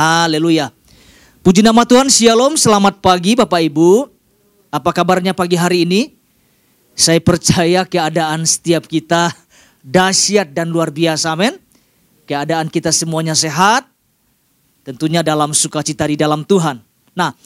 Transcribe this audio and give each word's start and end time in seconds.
Haleluya. 0.00 0.72
Puji 1.44 1.60
nama 1.60 1.84
Tuhan, 1.84 2.08
Shalom, 2.08 2.56
selamat 2.56 3.04
pagi 3.04 3.36
Bapak 3.36 3.60
Ibu. 3.68 4.08
Apa 4.72 4.96
kabarnya 4.96 5.36
pagi 5.36 5.60
hari 5.60 5.84
ini? 5.84 6.16
Saya 6.96 7.20
percaya 7.20 7.84
keadaan 7.84 8.48
setiap 8.48 8.88
kita 8.88 9.28
dahsyat 9.84 10.56
dan 10.56 10.72
luar 10.72 10.88
biasa, 10.88 11.36
amin. 11.36 11.52
Keadaan 12.24 12.72
kita 12.72 12.88
semuanya 12.96 13.36
sehat, 13.36 13.92
tentunya 14.88 15.20
dalam 15.20 15.52
sukacita 15.52 16.08
di 16.08 16.16
dalam 16.16 16.48
Tuhan. 16.48 16.80
Nah, 17.12 17.36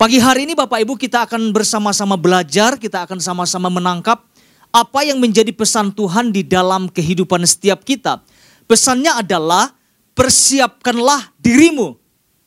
pagi 0.00 0.16
hari 0.16 0.48
ini 0.48 0.56
Bapak 0.56 0.80
Ibu 0.80 0.96
kita 0.96 1.28
akan 1.28 1.52
bersama-sama 1.52 2.16
belajar, 2.16 2.80
kita 2.80 3.04
akan 3.04 3.20
sama-sama 3.20 3.68
menangkap 3.68 4.24
apa 4.72 5.04
yang 5.04 5.20
menjadi 5.20 5.52
pesan 5.52 5.92
Tuhan 5.92 6.32
di 6.32 6.48
dalam 6.48 6.88
kehidupan 6.88 7.44
setiap 7.44 7.84
kita. 7.84 8.24
Pesannya 8.64 9.20
adalah 9.20 9.76
persiapkanlah 10.20 11.32
dirimu. 11.40 11.96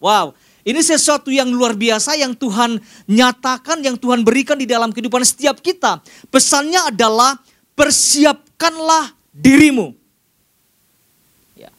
Wow, 0.03 0.35
ini 0.67 0.83
sesuatu 0.83 1.31
yang 1.31 1.47
luar 1.47 1.71
biasa 1.79 2.19
yang 2.19 2.35
Tuhan 2.35 2.75
nyatakan, 3.07 3.79
yang 3.79 3.95
Tuhan 3.95 4.19
berikan 4.27 4.59
di 4.59 4.67
dalam 4.67 4.91
kehidupan 4.91 5.23
setiap 5.23 5.63
kita. 5.63 6.03
Pesannya 6.27 6.91
adalah 6.91 7.39
persiapkanlah 7.71 9.15
dirimu. 9.31 9.95
Ya. 11.55 11.71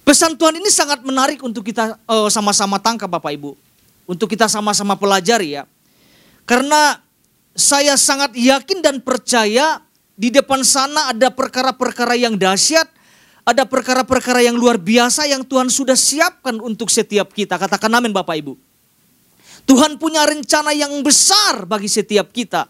Pesan 0.00 0.32
Tuhan 0.40 0.56
ini 0.56 0.72
sangat 0.72 1.04
menarik 1.04 1.36
untuk 1.44 1.60
kita 1.60 2.00
uh, 2.08 2.32
sama-sama 2.32 2.80
tangkap 2.80 3.08
Bapak 3.12 3.36
Ibu. 3.36 3.52
Untuk 4.08 4.32
kita 4.32 4.48
sama-sama 4.48 4.96
pelajari 4.96 5.60
ya. 5.60 5.68
Karena 6.48 7.04
saya 7.52 8.00
sangat 8.00 8.32
yakin 8.32 8.80
dan 8.80 8.96
percaya 9.04 9.84
di 10.16 10.32
depan 10.32 10.64
sana 10.64 11.12
ada 11.12 11.28
perkara-perkara 11.28 12.16
yang 12.16 12.40
dahsyat 12.40 12.95
ada 13.46 13.62
perkara-perkara 13.62 14.42
yang 14.42 14.58
luar 14.58 14.74
biasa 14.74 15.30
yang 15.30 15.46
Tuhan 15.46 15.70
sudah 15.70 15.94
siapkan 15.94 16.58
untuk 16.58 16.90
setiap 16.90 17.30
kita. 17.30 17.54
Katakan 17.54 17.94
amin 17.94 18.10
Bapak 18.10 18.42
Ibu. 18.42 18.58
Tuhan 19.70 20.02
punya 20.02 20.26
rencana 20.26 20.74
yang 20.74 20.90
besar 21.06 21.62
bagi 21.62 21.86
setiap 21.86 22.34
kita. 22.34 22.66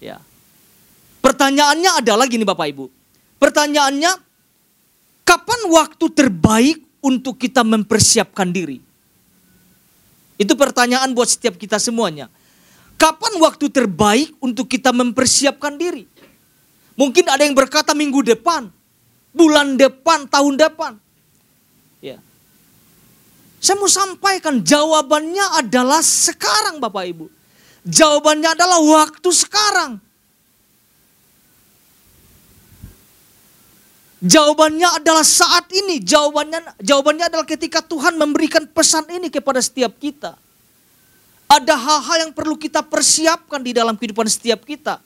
Ya. 0.00 0.16
Pertanyaannya 1.20 2.00
adalah 2.00 2.24
gini 2.24 2.48
Bapak 2.48 2.72
Ibu. 2.72 2.88
Pertanyaannya, 3.36 4.12
kapan 5.28 5.60
waktu 5.68 6.06
terbaik 6.08 6.80
untuk 7.04 7.36
kita 7.36 7.60
mempersiapkan 7.60 8.48
diri? 8.48 8.80
Itu 10.40 10.56
pertanyaan 10.56 11.12
buat 11.12 11.28
setiap 11.28 11.60
kita 11.60 11.76
semuanya. 11.76 12.32
Kapan 12.96 13.36
waktu 13.44 13.68
terbaik 13.68 14.32
untuk 14.40 14.72
kita 14.72 14.88
mempersiapkan 14.88 15.76
diri? 15.76 16.08
Mungkin 16.96 17.28
ada 17.28 17.44
yang 17.44 17.52
berkata 17.52 17.92
minggu 17.92 18.24
depan, 18.24 18.72
bulan 19.34 19.74
depan, 19.74 20.30
tahun 20.30 20.54
depan. 20.54 20.92
Ya. 21.98 22.22
Saya 23.58 23.76
mau 23.76 23.90
sampaikan 23.90 24.62
jawabannya 24.62 25.60
adalah 25.60 26.00
sekarang 26.00 26.78
Bapak 26.78 27.04
Ibu. 27.10 27.26
Jawabannya 27.84 28.54
adalah 28.54 28.80
waktu 28.80 29.30
sekarang. 29.34 30.00
Jawabannya 34.24 35.04
adalah 35.04 35.20
saat 35.20 35.68
ini. 35.68 36.00
Jawabannya 36.00 36.80
jawabannya 36.80 37.28
adalah 37.28 37.44
ketika 37.44 37.84
Tuhan 37.84 38.16
memberikan 38.16 38.64
pesan 38.64 39.04
ini 39.12 39.28
kepada 39.28 39.60
setiap 39.60 40.00
kita. 40.00 40.32
Ada 41.44 41.76
hal-hal 41.76 42.16
yang 42.24 42.32
perlu 42.32 42.56
kita 42.56 42.80
persiapkan 42.80 43.60
di 43.60 43.76
dalam 43.76 44.00
kehidupan 44.00 44.24
setiap 44.24 44.64
kita. 44.64 44.96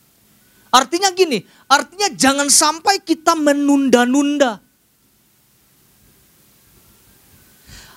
Artinya 0.68 1.08
gini, 1.16 1.40
artinya 1.64 2.12
jangan 2.12 2.52
sampai 2.52 3.00
kita 3.00 3.32
menunda-nunda. 3.32 4.60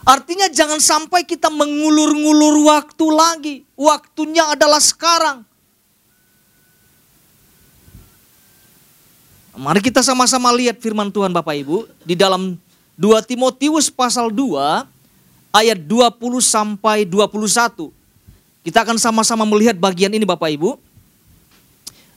Artinya 0.02 0.50
jangan 0.50 0.82
sampai 0.82 1.22
kita 1.28 1.54
mengulur-ngulur 1.54 2.66
waktu 2.66 3.06
lagi. 3.14 3.56
Waktunya 3.78 4.50
adalah 4.50 4.82
sekarang. 4.82 5.46
Mari 9.52 9.84
kita 9.84 10.02
sama-sama 10.02 10.50
lihat 10.58 10.82
firman 10.82 11.14
Tuhan 11.14 11.30
Bapak 11.30 11.54
Ibu 11.54 11.86
di 12.02 12.18
dalam 12.18 12.58
2 12.98 13.30
Timotius 13.30 13.94
pasal 13.94 14.34
2 14.34 14.88
ayat 15.54 15.78
20 15.78 16.18
sampai 16.42 17.06
21. 17.06 17.92
Kita 18.66 18.82
akan 18.82 18.98
sama-sama 18.98 19.46
melihat 19.46 19.78
bagian 19.78 20.10
ini 20.10 20.26
Bapak 20.26 20.50
Ibu. 20.56 20.80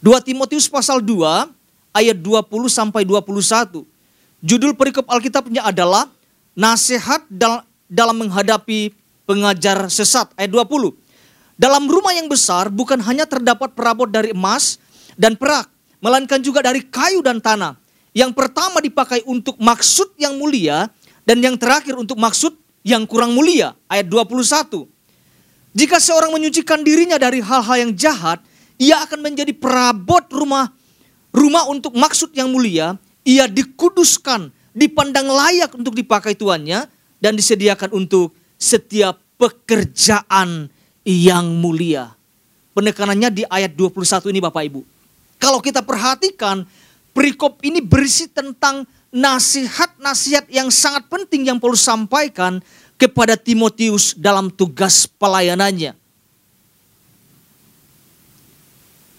2 0.04 0.20
Timotius 0.20 0.68
pasal 0.68 1.00
2 1.00 1.48
ayat 1.96 2.20
20 2.20 2.44
sampai 2.68 3.08
21. 3.08 3.88
Judul 4.44 4.76
perikop 4.76 5.08
Alkitabnya 5.08 5.64
adalah 5.64 6.12
nasihat 6.52 7.24
dalam 7.88 8.12
menghadapi 8.20 8.92
pengajar 9.24 9.88
sesat 9.88 10.28
ayat 10.36 10.52
20. 10.52 10.92
Dalam 11.56 11.88
rumah 11.88 12.12
yang 12.12 12.28
besar 12.28 12.68
bukan 12.68 13.00
hanya 13.00 13.24
terdapat 13.24 13.72
perabot 13.72 14.04
dari 14.04 14.36
emas 14.36 14.76
dan 15.16 15.40
perak, 15.40 15.72
melainkan 16.04 16.36
juga 16.44 16.60
dari 16.60 16.84
kayu 16.84 17.24
dan 17.24 17.40
tanah. 17.40 17.72
Yang 18.12 18.36
pertama 18.36 18.84
dipakai 18.84 19.24
untuk 19.24 19.56
maksud 19.56 20.20
yang 20.20 20.36
mulia 20.36 20.92
dan 21.24 21.40
yang 21.40 21.56
terakhir 21.56 21.96
untuk 21.96 22.20
maksud 22.20 22.52
yang 22.84 23.08
kurang 23.08 23.32
mulia. 23.32 23.72
Ayat 23.88 24.12
21. 24.12 24.84
Jika 25.72 25.96
seorang 25.96 26.28
menyucikan 26.28 26.84
dirinya 26.84 27.16
dari 27.16 27.40
hal-hal 27.40 27.88
yang 27.88 27.96
jahat, 27.96 28.44
ia 28.84 29.00
akan 29.08 29.24
menjadi 29.24 29.56
perabot 29.56 30.28
rumah 30.28 30.68
rumah 31.34 31.66
untuk 31.66 31.98
maksud 31.98 32.30
yang 32.30 32.46
mulia, 32.54 32.94
ia 33.26 33.50
dikuduskan, 33.50 34.54
dipandang 34.70 35.26
layak 35.26 35.74
untuk 35.74 35.98
dipakai 35.98 36.38
tuannya 36.38 36.86
dan 37.18 37.34
disediakan 37.34 37.90
untuk 37.90 38.30
setiap 38.54 39.18
pekerjaan 39.34 40.70
yang 41.02 41.44
mulia. 41.58 42.14
Penekanannya 42.70 43.28
di 43.34 43.42
ayat 43.50 43.74
21 43.74 44.30
ini 44.30 44.38
Bapak 44.38 44.62
Ibu. 44.70 44.80
Kalau 45.42 45.58
kita 45.58 45.82
perhatikan, 45.82 46.62
perikop 47.10 47.58
ini 47.66 47.82
berisi 47.82 48.30
tentang 48.30 48.86
nasihat-nasihat 49.14 50.50
yang 50.50 50.70
sangat 50.70 51.06
penting 51.06 51.46
yang 51.50 51.58
Paulus 51.62 51.86
sampaikan 51.86 52.58
kepada 52.98 53.38
Timotius 53.38 54.14
dalam 54.14 54.50
tugas 54.50 55.06
pelayanannya. 55.06 56.03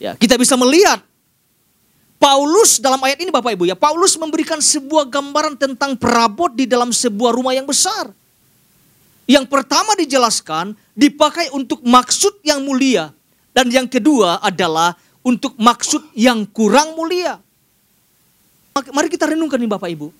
Ya, 0.05 0.13
kita 0.13 0.37
bisa 0.37 0.53
melihat 0.53 1.01
Paulus 2.21 2.77
dalam 2.77 3.01
ayat 3.01 3.17
ini 3.25 3.33
Bapak 3.33 3.57
Ibu 3.57 3.65
ya, 3.65 3.73
Paulus 3.73 4.13
memberikan 4.21 4.61
sebuah 4.61 5.09
gambaran 5.09 5.57
tentang 5.57 5.97
perabot 5.97 6.53
di 6.53 6.69
dalam 6.69 6.93
sebuah 6.93 7.33
rumah 7.33 7.57
yang 7.57 7.65
besar. 7.65 8.13
Yang 9.25 9.49
pertama 9.49 9.97
dijelaskan 9.97 10.77
dipakai 10.93 11.49
untuk 11.57 11.81
maksud 11.81 12.37
yang 12.45 12.61
mulia 12.61 13.09
dan 13.49 13.65
yang 13.73 13.89
kedua 13.89 14.37
adalah 14.45 14.93
untuk 15.25 15.57
maksud 15.57 16.13
yang 16.13 16.45
kurang 16.53 16.93
mulia. 16.93 17.41
Mari 18.77 19.09
kita 19.09 19.25
renungkan 19.25 19.57
nih 19.57 19.71
Bapak 19.73 19.89
Ibu. 19.89 20.13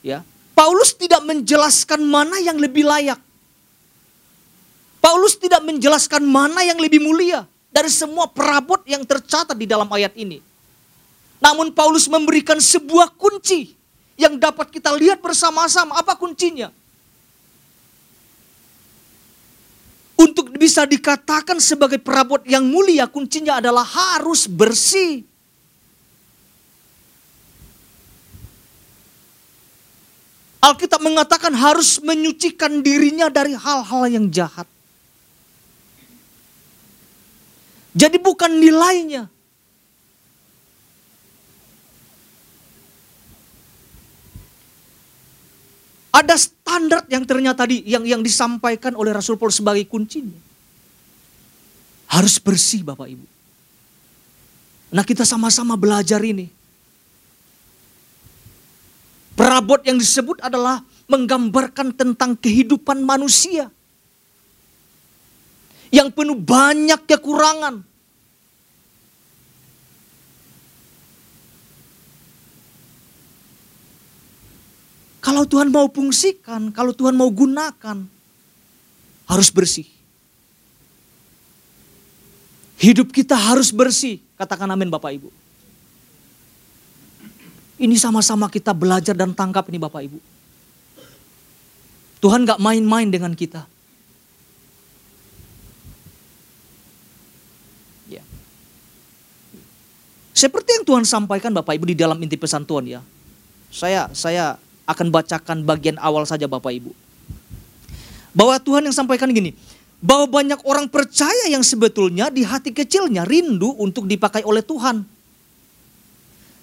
Ya. 0.00 0.24
Paulus 0.56 0.96
tidak 0.96 1.20
menjelaskan 1.28 2.00
mana 2.08 2.40
yang 2.40 2.56
lebih 2.56 2.88
layak. 2.88 3.20
Paulus 5.04 5.36
tidak 5.36 5.60
menjelaskan 5.60 6.24
mana 6.24 6.64
yang 6.64 6.80
lebih 6.80 7.04
mulia 7.04 7.44
dari 7.76 7.92
semua 7.92 8.24
perabot 8.24 8.80
yang 8.88 9.04
tercatat 9.04 9.52
di 9.52 9.68
dalam 9.68 9.84
ayat 9.92 10.16
ini. 10.16 10.40
Namun 11.44 11.76
Paulus 11.76 12.08
memberikan 12.08 12.56
sebuah 12.56 13.12
kunci 13.12 13.76
yang 14.16 14.40
dapat 14.40 14.72
kita 14.72 14.96
lihat 14.96 15.20
bersama-sama. 15.20 16.00
Apa 16.00 16.16
kuncinya? 16.16 16.72
Untuk 20.16 20.56
bisa 20.56 20.88
dikatakan 20.88 21.60
sebagai 21.60 22.00
perabot 22.00 22.40
yang 22.48 22.64
mulia, 22.64 23.04
kuncinya 23.04 23.60
adalah 23.60 23.84
harus 23.84 24.48
bersih. 24.48 25.28
Alkitab 30.64 31.04
mengatakan 31.04 31.52
harus 31.52 32.00
menyucikan 32.00 32.80
dirinya 32.80 33.28
dari 33.28 33.52
hal-hal 33.52 34.08
yang 34.08 34.32
jahat. 34.32 34.64
Jadi 37.96 38.20
bukan 38.20 38.52
nilainya. 38.60 39.24
Ada 46.12 46.36
standar 46.36 47.08
yang 47.08 47.24
ternyata 47.24 47.64
di, 47.64 47.80
yang 47.88 48.04
yang 48.04 48.20
disampaikan 48.20 48.92
oleh 48.96 49.16
Rasul 49.16 49.40
Paulus 49.40 49.60
sebagai 49.60 49.84
kuncinya. 49.88 50.36
Harus 52.12 52.36
bersih 52.36 52.84
Bapak 52.84 53.08
Ibu. 53.08 53.26
Nah 54.92 55.04
kita 55.04 55.24
sama-sama 55.24 55.76
belajar 55.76 56.20
ini. 56.20 56.52
Perabot 59.36 59.80
yang 59.84 60.00
disebut 60.00 60.40
adalah 60.40 60.80
menggambarkan 61.08 61.92
tentang 61.92 62.32
kehidupan 62.36 63.04
manusia 63.04 63.68
yang 65.90 66.10
penuh 66.10 66.38
banyak 66.38 67.00
kekurangan. 67.06 67.84
Kalau 75.26 75.42
Tuhan 75.42 75.74
mau 75.74 75.90
fungsikan, 75.90 76.70
kalau 76.70 76.94
Tuhan 76.94 77.18
mau 77.18 77.26
gunakan, 77.26 77.98
harus 79.26 79.48
bersih. 79.50 79.90
Hidup 82.78 83.10
kita 83.10 83.34
harus 83.34 83.74
bersih. 83.74 84.22
Katakan 84.38 84.70
amin 84.70 84.86
Bapak 84.86 85.10
Ibu. 85.18 85.28
Ini 87.76 87.96
sama-sama 87.98 88.46
kita 88.46 88.70
belajar 88.70 89.12
dan 89.18 89.34
tangkap 89.34 89.66
ini 89.66 89.82
Bapak 89.82 90.06
Ibu. 90.06 90.18
Tuhan 92.22 92.46
gak 92.48 92.62
main-main 92.62 93.10
dengan 93.10 93.34
kita. 93.34 93.68
Seperti 100.36 100.76
yang 100.76 100.84
Tuhan 100.84 101.04
sampaikan 101.08 101.48
Bapak 101.48 101.80
Ibu 101.80 101.88
di 101.88 101.96
dalam 101.96 102.20
inti 102.20 102.36
pesan 102.36 102.68
Tuhan 102.68 102.84
ya. 102.84 103.00
Saya 103.72 104.12
saya 104.12 104.60
akan 104.84 105.08
bacakan 105.08 105.64
bagian 105.64 105.96
awal 105.96 106.28
saja 106.28 106.44
Bapak 106.44 106.76
Ibu. 106.76 106.92
Bahwa 108.36 108.60
Tuhan 108.60 108.84
yang 108.84 108.92
sampaikan 108.92 109.32
gini, 109.32 109.56
bahwa 110.04 110.28
banyak 110.28 110.60
orang 110.68 110.92
percaya 110.92 111.48
yang 111.48 111.64
sebetulnya 111.64 112.28
di 112.28 112.44
hati 112.44 112.68
kecilnya 112.68 113.24
rindu 113.24 113.80
untuk 113.80 114.04
dipakai 114.04 114.44
oleh 114.44 114.60
Tuhan. 114.60 115.08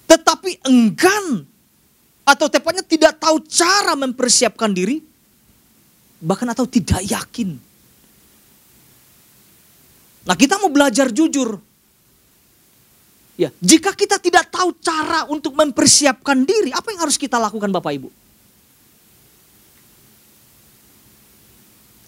Tetapi 0.06 0.70
enggan 0.70 1.42
atau 2.22 2.46
tepatnya 2.46 2.86
tidak 2.86 3.18
tahu 3.18 3.42
cara 3.42 3.98
mempersiapkan 3.98 4.70
diri 4.70 5.02
bahkan 6.22 6.46
atau 6.46 6.62
tidak 6.62 7.02
yakin. 7.02 7.58
Nah, 10.24 10.36
kita 10.38 10.56
mau 10.62 10.70
belajar 10.70 11.10
jujur. 11.10 11.73
Ya, 13.34 13.50
jika 13.58 13.90
kita 13.90 14.22
tidak 14.22 14.46
tahu 14.46 14.70
cara 14.78 15.26
untuk 15.26 15.58
mempersiapkan 15.58 16.46
diri, 16.46 16.70
apa 16.70 16.94
yang 16.94 17.02
harus 17.02 17.18
kita 17.18 17.34
lakukan 17.34 17.66
Bapak 17.74 17.92
Ibu? 17.98 18.08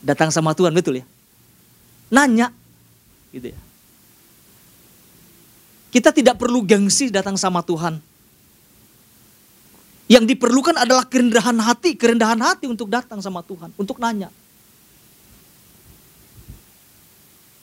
Datang 0.06 0.30
sama 0.30 0.54
Tuhan, 0.54 0.70
betul 0.70 1.02
ya? 1.02 1.06
Nanya. 2.14 2.54
Gitu 3.34 3.50
ya. 3.50 3.58
Kita 5.90 6.14
tidak 6.14 6.38
perlu 6.38 6.62
gengsi 6.62 7.10
datang 7.10 7.34
sama 7.34 7.58
Tuhan. 7.66 7.98
Yang 10.06 10.24
diperlukan 10.36 10.78
adalah 10.78 11.02
kerendahan 11.10 11.58
hati, 11.58 11.98
kerendahan 11.98 12.38
hati 12.38 12.70
untuk 12.70 12.86
datang 12.86 13.18
sama 13.18 13.42
Tuhan, 13.42 13.74
untuk 13.74 13.98
nanya. 13.98 14.30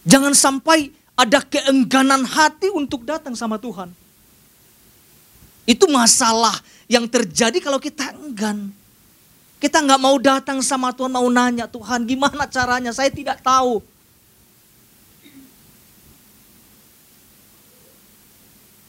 Jangan 0.04 0.36
sampai 0.36 0.92
ada 1.14 1.40
keengganan 1.46 2.26
hati 2.26 2.74
untuk 2.74 3.06
datang 3.06 3.38
sama 3.38 3.62
Tuhan. 3.62 3.94
Itu 5.64 5.88
masalah 5.88 6.60
yang 6.92 7.08
terjadi 7.08 7.56
kalau 7.64 7.80
kita 7.80 8.12
enggan. 8.18 8.74
Kita 9.64 9.80
nggak 9.80 10.02
mau 10.02 10.20
datang 10.20 10.60
sama 10.60 10.92
Tuhan, 10.92 11.16
mau 11.16 11.24
nanya 11.32 11.72
Tuhan 11.72 12.04
gimana 12.04 12.44
caranya, 12.52 12.92
saya 12.92 13.08
tidak 13.08 13.40
tahu. 13.40 13.80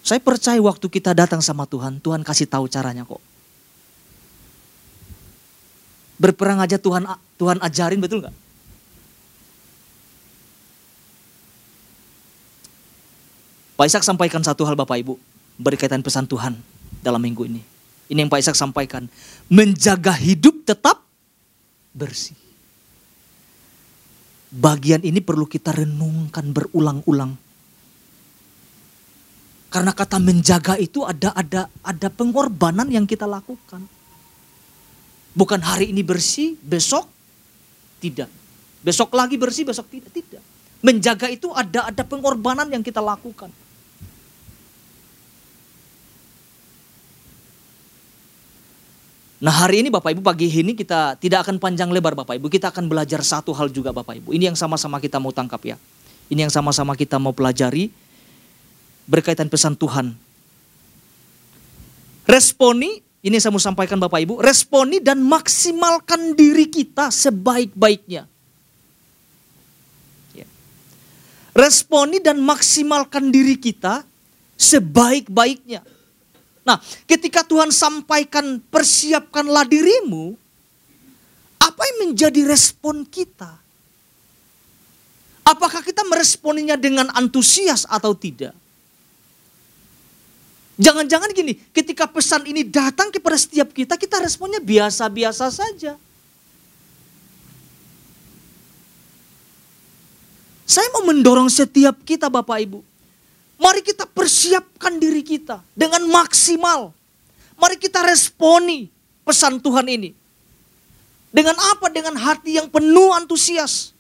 Saya 0.05 0.21
percaya 0.21 0.61
waktu 0.61 0.85
kita 0.91 1.15
datang 1.15 1.41
sama 1.41 1.65
Tuhan, 1.65 2.03
Tuhan 2.03 2.21
kasih 2.27 2.51
tahu 2.51 2.67
caranya 2.67 3.07
kok. 3.07 3.23
Berperang 6.19 6.61
aja 6.61 6.77
Tuhan 6.77 7.07
Tuhan 7.39 7.59
ajarin 7.63 8.03
betul 8.03 8.21
nggak? 8.21 8.44
Pak 13.75 13.91
Ishak 13.91 14.07
sampaikan 14.07 14.39
satu 14.39 14.63
hal 14.63 14.79
Bapak 14.79 15.03
Ibu 15.03 15.19
berkaitan 15.59 15.99
pesan 15.99 16.31
Tuhan 16.31 16.55
dalam 17.03 17.19
minggu 17.19 17.43
ini. 17.51 17.63
Ini 18.07 18.23
yang 18.23 18.31
Pak 18.31 18.39
Ishak 18.39 18.55
sampaikan. 18.55 19.11
Menjaga 19.51 20.15
hidup 20.15 20.63
tetap 20.63 21.03
bersih. 21.91 22.39
Bagian 24.55 25.03
ini 25.03 25.19
perlu 25.19 25.51
kita 25.51 25.75
renungkan 25.75 26.55
berulang-ulang. 26.55 27.35
Karena 29.75 29.91
kata 29.91 30.23
menjaga 30.23 30.79
itu 30.79 31.03
ada 31.03 31.35
ada 31.35 31.67
ada 31.83 32.09
pengorbanan 32.15 32.87
yang 32.87 33.11
kita 33.11 33.27
lakukan. 33.27 33.83
Bukan 35.35 35.59
hari 35.59 35.91
ini 35.91 36.07
bersih, 36.07 36.55
besok 36.63 37.11
tidak. 37.99 38.31
Besok 38.87 39.11
lagi 39.19 39.35
bersih, 39.35 39.67
besok 39.67 39.91
tidak. 39.91 40.15
Tidak. 40.15 40.43
Menjaga 40.87 41.27
itu 41.27 41.51
ada 41.51 41.91
ada 41.91 42.03
pengorbanan 42.07 42.71
yang 42.71 42.87
kita 42.87 43.03
lakukan. 43.03 43.51
Nah 49.45 49.53
hari 49.53 49.85
ini 49.85 49.93
Bapak 49.93 50.17
Ibu 50.17 50.25
pagi 50.25 50.49
ini 50.49 50.73
kita 50.73 51.21
tidak 51.21 51.45
akan 51.45 51.61
panjang 51.61 51.93
lebar 51.93 52.17
Bapak 52.17 52.41
Ibu. 52.41 52.49
Kita 52.49 52.73
akan 52.73 52.89
belajar 52.89 53.21
satu 53.21 53.53
hal 53.53 53.69
juga 53.69 53.93
Bapak 53.93 54.17
Ibu. 54.17 54.33
Ini 54.33 54.49
yang 54.49 54.57
sama-sama 54.57 54.97
kita 54.97 55.21
mau 55.21 55.37
tangkap 55.37 55.61
ya. 55.61 55.77
Ini 56.33 56.49
yang 56.49 56.53
sama-sama 56.55 56.97
kita 56.97 57.21
mau 57.21 57.37
pelajari 57.37 57.93
berkaitan 59.05 59.53
pesan 59.53 59.77
Tuhan. 59.77 60.17
Responi 62.25 63.05
ini 63.21 63.37
saya 63.37 63.53
mau 63.53 63.61
sampaikan 63.61 64.01
Bapak 64.01 64.25
Ibu, 64.25 64.41
responi 64.41 64.97
dan 65.05 65.21
maksimalkan 65.21 66.33
diri 66.33 66.65
kita 66.65 67.13
sebaik-baiknya. 67.13 68.25
Ya. 70.33 70.47
Responi 71.53 72.17
dan 72.21 72.41
maksimalkan 72.41 73.29
diri 73.29 73.61
kita 73.61 74.09
sebaik-baiknya. 74.57 75.85
Nah, 76.65 76.81
ketika 77.05 77.45
Tuhan 77.45 77.69
sampaikan 77.69 78.57
persiapkanlah 78.73 79.69
dirimu, 79.69 80.33
apa 81.61 81.83
yang 81.85 82.09
menjadi 82.09 82.41
respon 82.49 83.05
kita? 83.05 83.61
Apakah 85.45 85.85
kita 85.85 86.01
meresponinya 86.09 86.73
dengan 86.81 87.13
antusias 87.13 87.85
atau 87.85 88.17
tidak? 88.17 88.57
Jangan-jangan 90.81 91.31
gini, 91.37 91.55
ketika 91.71 92.09
pesan 92.09 92.49
ini 92.49 92.67
datang 92.67 93.13
kepada 93.13 93.39
setiap 93.39 93.71
kita, 93.71 93.95
kita 93.95 94.19
responnya 94.19 94.59
biasa-biasa 94.59 95.47
saja. 95.53 95.95
Saya 100.65 100.89
mau 100.97 101.07
mendorong 101.07 101.47
setiap 101.53 102.03
kita 102.03 102.27
Bapak 102.27 102.59
Ibu. 102.67 102.94
Mari 103.55 103.81
kita 103.87 104.05
persiapkan 104.05 104.99
diri 104.99 105.23
kita 105.23 105.63
dengan 105.73 106.05
maksimal. 106.11 106.91
Mari 107.55 107.79
kita 107.79 108.03
responi 108.03 108.91
pesan 109.23 109.63
Tuhan 109.63 109.87
ini. 109.87 110.11
Dengan 111.31 111.55
apa? 111.59 111.91
Dengan 111.91 112.15
hati 112.19 112.59
yang 112.59 112.71
penuh 112.71 113.15
antusias. 113.15 113.95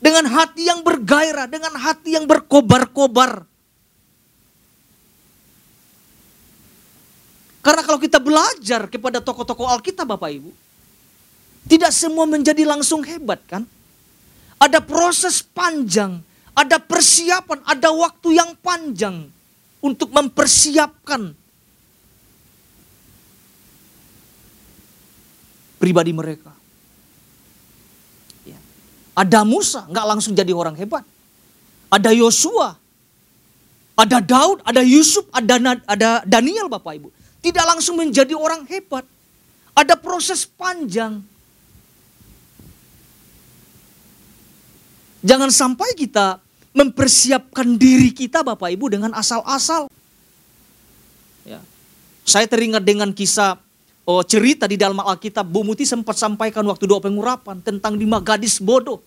Dengan 0.00 0.24
hati 0.30 0.64
yang 0.70 0.80
bergairah, 0.80 1.44
dengan 1.44 1.76
hati 1.76 2.16
yang 2.16 2.24
berkobar-kobar 2.24 3.50
Karena 7.60 7.84
kalau 7.84 8.00
kita 8.00 8.16
belajar 8.16 8.88
kepada 8.88 9.20
tokoh-tokoh 9.20 9.68
Alkitab 9.68 10.08
Bapak 10.08 10.32
Ibu, 10.32 10.50
tidak 11.68 11.92
semua 11.92 12.24
menjadi 12.24 12.64
langsung 12.64 13.04
hebat 13.04 13.36
kan? 13.44 13.68
Ada 14.56 14.80
proses 14.80 15.44
panjang, 15.44 16.24
ada 16.54 16.76
persiapan, 16.82 17.62
ada 17.64 17.88
waktu 17.94 18.36
yang 18.36 18.52
panjang 18.58 19.30
untuk 19.80 20.12
mempersiapkan 20.12 21.32
pribadi 25.80 26.12
mereka. 26.12 26.52
Ya. 28.44 28.60
Ada 29.16 29.42
Musa, 29.48 29.88
nggak 29.88 30.06
langsung 30.06 30.36
jadi 30.36 30.52
orang 30.52 30.76
hebat. 30.76 31.02
Ada 31.90 32.12
Yosua, 32.14 32.76
ada 33.96 34.18
Daud, 34.20 34.60
ada 34.62 34.84
Yusuf, 34.84 35.26
ada 35.32 35.56
ada 35.88 36.08
Daniel 36.28 36.68
Bapak 36.68 36.92
Ibu. 37.00 37.08
Tidak 37.40 37.64
langsung 37.64 37.96
menjadi 37.96 38.36
orang 38.36 38.68
hebat. 38.68 39.08
Ada 39.72 39.96
proses 39.96 40.44
panjang. 40.44 41.24
Jangan 45.20 45.52
sampai 45.52 45.92
kita 45.96 46.40
mempersiapkan 46.72 47.76
diri 47.76 48.14
kita 48.14 48.40
Bapak 48.40 48.72
Ibu 48.72 48.86
dengan 48.88 49.12
asal-asal. 49.12 49.90
Ya. 51.44 51.60
Saya 52.24 52.46
teringat 52.46 52.84
dengan 52.86 53.10
kisah 53.10 53.58
oh, 54.08 54.22
cerita 54.24 54.64
di 54.64 54.80
dalam 54.80 55.02
Alkitab 55.02 55.44
Bu 55.44 55.66
Muti 55.66 55.84
sempat 55.84 56.16
sampaikan 56.16 56.64
waktu 56.68 56.86
doa 56.88 57.02
pengurapan 57.02 57.60
tentang 57.60 57.98
lima 57.98 58.22
gadis 58.22 58.62
bodoh. 58.62 59.02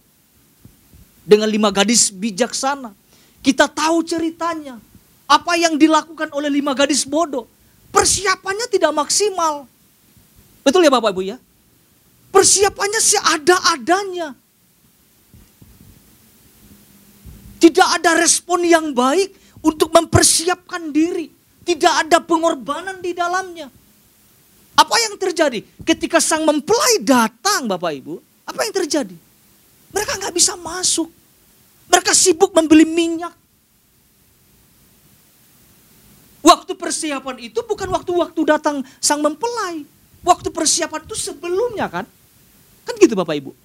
Dengan 1.23 1.47
lima 1.47 1.71
gadis 1.71 2.11
bijaksana. 2.11 2.91
Kita 3.39 3.71
tahu 3.71 4.03
ceritanya. 4.03 4.77
Apa 5.23 5.55
yang 5.55 5.79
dilakukan 5.79 6.29
oleh 6.35 6.51
lima 6.51 6.75
gadis 6.75 7.07
bodoh 7.07 7.47
persiapannya 7.93 8.67
tidak 8.73 8.91
maksimal. 8.91 9.69
Betul 10.65 10.81
ya 10.81 10.89
Bapak 10.89 11.13
Ibu 11.13 11.21
ya? 11.21 11.37
Persiapannya 12.33 12.97
seada-adanya. 12.97 14.33
Tidak 17.63 17.87
ada 17.95 18.19
respon 18.19 18.59
yang 18.67 18.91
baik 18.91 19.31
untuk 19.63 19.87
mempersiapkan 19.95 20.91
diri. 20.91 21.31
Tidak 21.63 21.93
ada 22.03 22.19
pengorbanan 22.19 22.99
di 22.99 23.15
dalamnya. 23.15 23.71
Apa 24.75 24.95
yang 25.07 25.15
terjadi? 25.15 25.63
Ketika 25.87 26.19
sang 26.19 26.43
mempelai 26.43 26.99
datang 26.99 27.71
Bapak 27.71 27.95
Ibu, 28.03 28.19
apa 28.43 28.67
yang 28.67 28.75
terjadi? 28.83 29.15
Mereka 29.95 30.11
nggak 30.19 30.35
bisa 30.35 30.59
masuk. 30.59 31.07
Mereka 31.87 32.11
sibuk 32.11 32.51
membeli 32.51 32.83
minyak. 32.83 33.31
Waktu 36.43 36.75
persiapan 36.75 37.47
itu 37.47 37.63
bukan 37.63 37.87
waktu-waktu 37.95 38.41
datang 38.43 38.83
sang 38.99 39.23
mempelai. 39.23 39.87
Waktu 40.19 40.51
persiapan 40.51 41.07
itu 41.07 41.15
sebelumnya 41.15 41.87
kan. 41.87 42.03
Kan 42.83 42.99
gitu 42.99 43.15
Bapak 43.15 43.39
Ibu. 43.39 43.62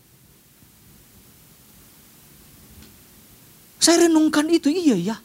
Saya 3.79 4.11
renungkan 4.11 4.45
itu, 4.51 4.69
iya 4.69 4.99
ya. 4.99 5.17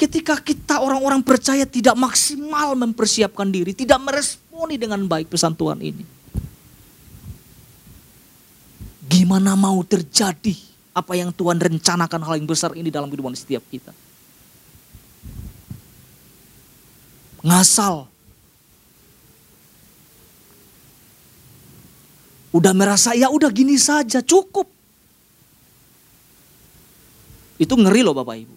Ketika 0.00 0.40
kita 0.40 0.80
orang-orang 0.80 1.20
percaya 1.20 1.68
tidak 1.68 1.92
maksimal 1.92 2.72
mempersiapkan 2.72 3.52
diri, 3.52 3.76
tidak 3.76 4.00
meresponi 4.00 4.80
dengan 4.80 5.04
baik 5.04 5.28
pesan 5.28 5.52
Tuhan 5.52 5.76
ini. 5.84 6.04
Gimana 9.04 9.52
mau 9.52 9.84
terjadi 9.84 10.56
apa 10.96 11.12
yang 11.20 11.28
Tuhan 11.30 11.60
rencanakan 11.60 12.20
hal 12.24 12.34
yang 12.40 12.48
besar 12.48 12.72
ini 12.72 12.88
dalam 12.88 13.12
kehidupan 13.12 13.36
setiap 13.36 13.60
kita. 13.68 13.92
Ngasal. 17.44 18.08
Udah 22.50 22.72
merasa 22.72 23.12
ya 23.12 23.28
udah 23.28 23.52
gini 23.52 23.76
saja 23.76 24.24
cukup. 24.24 24.79
Itu 27.60 27.76
ngeri 27.76 28.00
loh 28.00 28.16
Bapak 28.16 28.36
Ibu. 28.40 28.56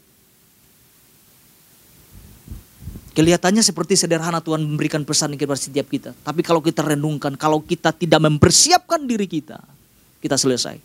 Kelihatannya 3.13 3.61
seperti 3.61 3.93
sederhana 3.93 4.41
Tuhan 4.41 4.63
memberikan 4.63 5.05
pesan 5.05 5.37
kepada 5.37 5.59
setiap 5.59 5.85
kita. 5.91 6.17
Tapi 6.25 6.41
kalau 6.41 6.63
kita 6.63 6.81
renungkan, 6.81 7.37
kalau 7.37 7.61
kita 7.61 7.93
tidak 7.93 8.17
mempersiapkan 8.23 9.05
diri 9.05 9.29
kita, 9.29 9.61
kita 10.17 10.33
selesai. 10.33 10.81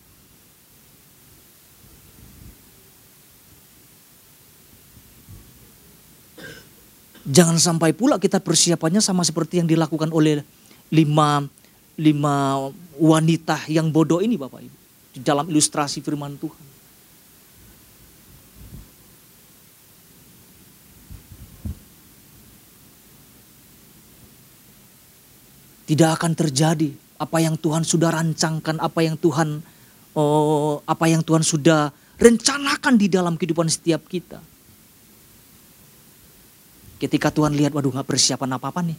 Jangan 7.28 7.56
sampai 7.56 7.96
pula 7.96 8.20
kita 8.20 8.44
persiapannya 8.44 9.00
sama 9.00 9.24
seperti 9.24 9.64
yang 9.64 9.68
dilakukan 9.68 10.12
oleh 10.12 10.44
lima, 10.92 11.44
lima 11.96 12.36
wanita 13.00 13.68
yang 13.72 13.88
bodoh 13.88 14.20
ini 14.20 14.36
Bapak 14.36 14.60
Ibu. 14.64 14.76
Di 15.16 15.20
dalam 15.24 15.48
ilustrasi 15.48 16.04
firman 16.04 16.36
Tuhan. 16.36 16.67
Tidak 25.88 26.20
akan 26.20 26.36
terjadi 26.36 26.92
apa 27.16 27.40
yang 27.40 27.56
Tuhan 27.56 27.80
sudah 27.80 28.12
rancangkan, 28.12 28.76
apa 28.76 29.00
yang 29.00 29.16
Tuhan 29.16 29.64
oh, 30.12 30.84
apa 30.84 31.08
yang 31.08 31.24
Tuhan 31.24 31.40
sudah 31.40 31.88
rencanakan 32.20 33.00
di 33.00 33.08
dalam 33.08 33.40
kehidupan 33.40 33.72
setiap 33.72 34.04
kita. 34.04 34.36
Ketika 37.00 37.32
Tuhan 37.32 37.56
lihat, 37.56 37.72
waduh 37.72 37.88
nggak 37.88 38.04
persiapan 38.04 38.60
apa-apa 38.60 38.84
nih. 38.84 38.98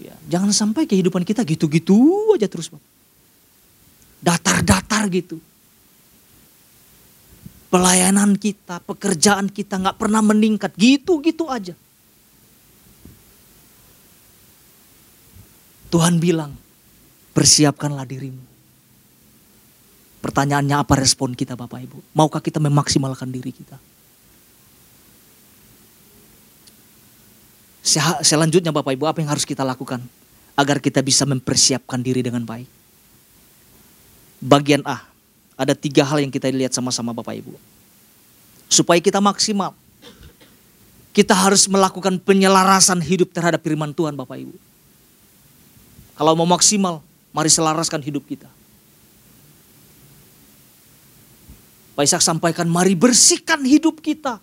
Ya, 0.00 0.14
jangan 0.30 0.54
sampai 0.54 0.86
kehidupan 0.86 1.26
kita 1.26 1.42
gitu-gitu 1.42 1.98
aja 2.38 2.46
terus. 2.46 2.70
Datar-datar 4.20 5.10
gitu 5.10 5.42
pelayanan 7.70 8.34
kita, 8.34 8.82
pekerjaan 8.82 9.46
kita 9.46 9.78
nggak 9.78 9.96
pernah 9.96 10.20
meningkat, 10.20 10.74
gitu-gitu 10.74 11.46
aja. 11.46 11.72
Tuhan 15.90 16.18
bilang, 16.22 16.54
persiapkanlah 17.34 18.06
dirimu. 18.06 18.42
Pertanyaannya 20.20 20.76
apa 20.76 20.94
respon 21.00 21.32
kita 21.32 21.56
Bapak 21.56 21.80
Ibu? 21.80 21.98
Maukah 22.14 22.44
kita 22.44 22.60
memaksimalkan 22.60 23.32
diri 23.32 23.50
kita? 23.50 23.80
Selanjutnya 28.22 28.70
Bapak 28.70 28.94
Ibu, 28.94 29.08
apa 29.08 29.18
yang 29.24 29.32
harus 29.32 29.48
kita 29.48 29.66
lakukan? 29.66 30.04
Agar 30.54 30.78
kita 30.78 31.00
bisa 31.00 31.26
mempersiapkan 31.26 32.04
diri 32.04 32.20
dengan 32.22 32.44
baik. 32.46 32.68
Bagian 34.44 34.84
A, 34.86 35.09
ada 35.60 35.76
tiga 35.76 36.08
hal 36.08 36.24
yang 36.24 36.32
kita 36.32 36.48
lihat 36.48 36.72
sama-sama 36.72 37.12
Bapak 37.12 37.36
Ibu. 37.36 37.52
Supaya 38.72 38.96
kita 38.96 39.20
maksimal. 39.20 39.76
Kita 41.12 41.36
harus 41.36 41.68
melakukan 41.68 42.16
penyelarasan 42.16 43.04
hidup 43.04 43.28
terhadap 43.28 43.60
firman 43.60 43.92
Tuhan 43.92 44.16
Bapak 44.16 44.40
Ibu. 44.40 44.56
Kalau 46.16 46.32
mau 46.32 46.48
maksimal, 46.48 47.04
mari 47.36 47.52
selaraskan 47.52 48.00
hidup 48.00 48.24
kita. 48.24 48.48
Pak 51.92 52.08
Ishak 52.08 52.24
sampaikan, 52.24 52.64
mari 52.64 52.96
bersihkan 52.96 53.60
hidup 53.60 54.00
kita. 54.00 54.40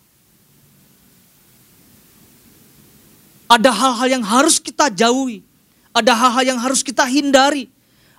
Ada 3.50 3.74
hal-hal 3.74 4.22
yang 4.22 4.26
harus 4.28 4.62
kita 4.62 4.94
jauhi. 4.94 5.42
Ada 5.98 6.14
hal-hal 6.14 6.54
yang 6.54 6.60
harus 6.62 6.86
kita 6.86 7.10
hindari. 7.10 7.74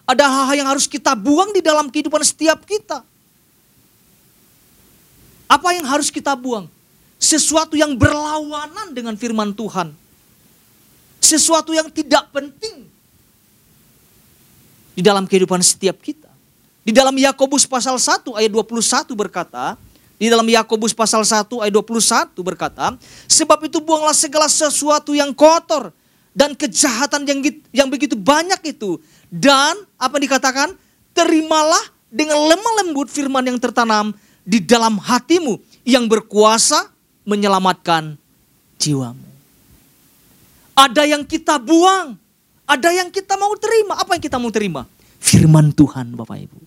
Ada 0.09 0.25
hal-hal 0.25 0.65
yang 0.65 0.69
harus 0.73 0.89
kita 0.89 1.13
buang 1.13 1.53
di 1.53 1.61
dalam 1.61 1.93
kehidupan 1.93 2.25
setiap 2.25 2.65
kita. 2.65 3.05
Apa 5.45 5.77
yang 5.77 5.85
harus 5.85 6.09
kita 6.09 6.33
buang? 6.33 6.65
Sesuatu 7.21 7.77
yang 7.77 7.93
berlawanan 7.93 8.97
dengan 8.97 9.13
firman 9.21 9.53
Tuhan. 9.53 9.93
Sesuatu 11.21 11.77
yang 11.77 11.93
tidak 11.93 12.25
penting 12.33 12.89
di 14.97 15.05
dalam 15.05 15.29
kehidupan 15.29 15.61
setiap 15.61 16.01
kita. 16.01 16.33
Di 16.89 16.91
dalam 16.97 17.13
Yakobus 17.13 17.69
pasal 17.69 18.01
1 18.01 18.33
ayat 18.33 18.49
21 18.49 19.13
berkata, 19.13 19.77
di 20.17 20.33
dalam 20.33 20.49
Yakobus 20.49 20.97
pasal 20.97 21.21
1 21.21 21.53
ayat 21.61 21.75
21 21.77 22.33
berkata, 22.41 22.97
sebab 23.29 23.69
itu 23.69 23.77
buanglah 23.77 24.17
segala 24.17 24.49
sesuatu 24.49 25.13
yang 25.13 25.37
kotor 25.37 25.93
dan 26.33 26.57
kejahatan 26.57 27.29
yang 27.29 27.41
yang 27.75 27.89
begitu 27.93 28.15
banyak 28.15 28.73
itu 28.73 28.97
dan 29.29 29.77
apa 30.01 30.17
dikatakan? 30.17 30.73
Terimalah 31.13 31.83
dengan 32.09 32.39
lemah 32.41 32.75
lembut 32.85 33.13
firman 33.13 33.45
yang 33.45 33.59
tertanam 33.61 34.17
di 34.47 34.63
dalam 34.65 34.97
hatimu 34.97 35.61
yang 35.85 36.09
berkuasa 36.09 36.89
menyelamatkan 37.29 38.17
jiwamu. 38.81 39.29
Ada 40.79 41.05
yang 41.11 41.27
kita 41.27 41.59
buang, 41.59 42.15
ada 42.65 42.89
yang 42.95 43.11
kita 43.11 43.35
mau 43.35 43.53
terima. 43.59 43.99
Apa 43.99 44.17
yang 44.17 44.23
kita 44.23 44.39
mau 44.39 44.49
terima? 44.55 44.87
Firman 45.19 45.75
Tuhan 45.75 46.15
Bapak 46.15 46.39
Ibu. 46.39 46.61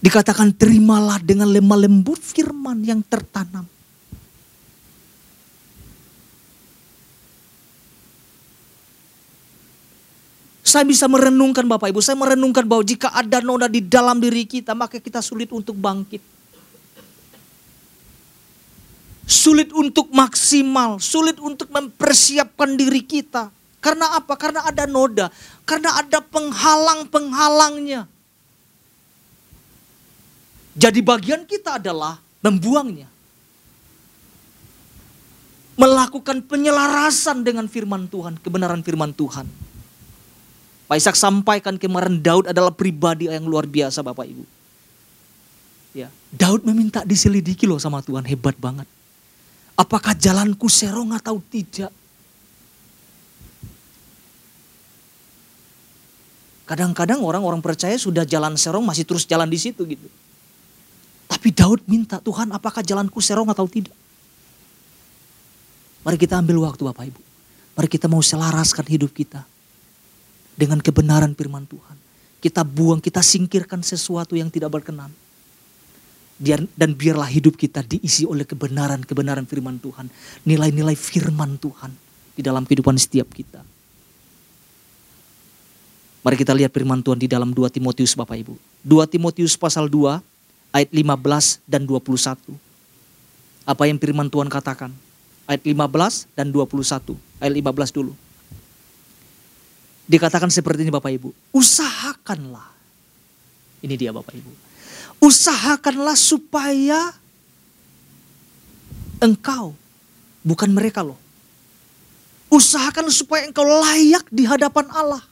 Dikatakan 0.00 0.52
terimalah 0.56 1.20
dengan 1.20 1.48
lemah 1.48 1.80
lembut 1.80 2.20
firman 2.20 2.80
yang 2.84 3.00
tertanam. 3.04 3.64
Saya 10.64 10.88
bisa 10.88 11.04
merenungkan 11.04 11.68
Bapak 11.68 11.92
Ibu, 11.92 12.00
saya 12.00 12.16
merenungkan 12.16 12.64
bahwa 12.64 12.80
jika 12.80 13.12
ada 13.12 13.44
noda 13.44 13.68
di 13.68 13.84
dalam 13.84 14.16
diri 14.16 14.48
kita, 14.48 14.72
maka 14.72 14.96
kita 14.96 15.20
sulit 15.20 15.52
untuk 15.52 15.76
bangkit. 15.76 16.24
Sulit 19.28 19.68
untuk 19.76 20.08
maksimal, 20.08 20.96
sulit 21.04 21.36
untuk 21.36 21.68
mempersiapkan 21.68 22.80
diri 22.80 23.04
kita. 23.04 23.52
Karena 23.84 24.16
apa? 24.16 24.40
Karena 24.40 24.64
ada 24.64 24.88
noda, 24.88 25.28
karena 25.68 26.00
ada 26.00 26.24
penghalang-penghalangnya. 26.24 28.08
Jadi 30.72 31.00
bagian 31.04 31.44
kita 31.44 31.76
adalah 31.76 32.16
membuangnya. 32.40 33.12
Melakukan 35.76 36.40
penyelarasan 36.48 37.44
dengan 37.44 37.68
firman 37.68 38.08
Tuhan, 38.08 38.40
kebenaran 38.40 38.80
firman 38.80 39.12
Tuhan. 39.12 39.63
Pak 40.94 41.02
Ishak 41.02 41.18
sampaikan 41.18 41.74
kemarin 41.74 42.22
Daud 42.22 42.54
adalah 42.54 42.70
pribadi 42.70 43.26
yang 43.26 43.50
luar 43.50 43.66
biasa 43.66 43.98
Bapak 44.06 44.30
Ibu. 44.30 44.46
Ya, 45.90 46.06
Daud 46.30 46.62
meminta 46.62 47.02
diselidiki 47.02 47.66
loh 47.66 47.82
sama 47.82 47.98
Tuhan, 47.98 48.22
hebat 48.22 48.54
banget. 48.54 48.86
Apakah 49.74 50.14
jalanku 50.14 50.70
serong 50.70 51.10
atau 51.10 51.42
tidak? 51.50 51.90
Kadang-kadang 56.62 57.26
orang-orang 57.26 57.58
percaya 57.58 57.98
sudah 57.98 58.22
jalan 58.22 58.54
serong 58.54 58.86
masih 58.86 59.02
terus 59.02 59.26
jalan 59.26 59.50
di 59.50 59.58
situ 59.58 59.82
gitu. 59.82 60.06
Tapi 61.26 61.50
Daud 61.50 61.82
minta 61.90 62.22
Tuhan 62.22 62.54
apakah 62.54 62.86
jalanku 62.86 63.18
serong 63.18 63.50
atau 63.50 63.66
tidak? 63.66 63.98
Mari 66.06 66.22
kita 66.22 66.38
ambil 66.38 66.70
waktu 66.70 66.86
Bapak 66.86 67.10
Ibu. 67.10 67.20
Mari 67.82 67.88
kita 67.90 68.06
mau 68.06 68.22
selaraskan 68.22 68.86
hidup 68.86 69.10
kita 69.10 69.42
dengan 70.54 70.78
kebenaran 70.78 71.34
firman 71.34 71.66
Tuhan. 71.66 71.96
kita 72.44 72.60
buang, 72.60 73.00
kita 73.00 73.24
singkirkan 73.24 73.80
sesuatu 73.80 74.36
yang 74.36 74.52
tidak 74.52 74.68
berkenan. 74.68 75.08
Dan 76.76 76.92
biarlah 76.92 77.24
hidup 77.24 77.56
kita 77.56 77.80
diisi 77.80 78.28
oleh 78.28 78.44
kebenaran-kebenaran 78.44 79.48
firman 79.48 79.80
Tuhan. 79.80 80.12
Nilai-nilai 80.44 80.92
firman 80.92 81.56
Tuhan 81.56 81.96
di 82.36 82.44
dalam 82.44 82.68
kehidupan 82.68 83.00
setiap 83.00 83.32
kita. 83.32 83.64
Mari 86.20 86.36
kita 86.36 86.52
lihat 86.52 86.68
firman 86.68 87.00
Tuhan 87.00 87.16
di 87.16 87.28
dalam 87.32 87.48
2 87.48 87.64
Timotius 87.72 88.12
Bapak 88.12 88.36
Ibu. 88.36 88.60
2 88.84 89.08
Timotius 89.08 89.56
pasal 89.56 89.88
2 89.88 90.20
ayat 90.76 90.90
15 90.92 91.64
dan 91.64 91.88
21. 91.88 92.60
Apa 93.64 93.88
yang 93.88 93.96
firman 93.96 94.28
Tuhan 94.28 94.52
katakan? 94.52 94.92
Ayat 95.48 95.64
15 95.64 96.28
dan 96.36 96.52
21. 96.52 97.16
Ayat 97.40 97.54
15 97.56 97.88
dulu. 97.88 98.12
Dikatakan 100.04 100.52
seperti 100.52 100.84
ini 100.84 100.92
Bapak 100.92 101.12
Ibu. 101.16 101.32
Usahakanlah. 101.56 102.68
Ini 103.80 103.94
dia 103.96 104.12
Bapak 104.12 104.36
Ibu. 104.36 104.52
Usahakanlah 105.24 106.12
supaya 106.12 107.16
engkau, 109.24 109.72
bukan 110.44 110.68
mereka 110.68 111.00
loh. 111.00 111.16
Usahakan 112.52 113.08
supaya 113.08 113.48
engkau 113.48 113.64
layak 113.64 114.28
di 114.28 114.44
hadapan 114.44 114.84
Allah. 114.92 115.24